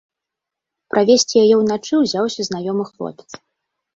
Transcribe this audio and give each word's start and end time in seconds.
Правесці 0.93 1.35
яе 1.43 1.55
ўначы 1.59 1.93
ўзяўся 2.03 2.41
знаёмы 2.49 2.83
хлопец. 2.91 3.29